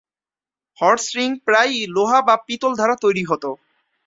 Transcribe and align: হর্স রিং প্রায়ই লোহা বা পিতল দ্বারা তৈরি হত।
হর্স 0.77 1.05
রিং 1.15 1.29
প্রায়ই 1.45 1.81
লোহা 1.95 2.19
বা 2.27 2.35
পিতল 2.47 2.71
দ্বারা 2.75 2.95
তৈরি 3.03 3.23
হত। 3.25 3.43